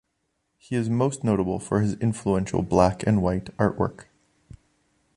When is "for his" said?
1.59-1.93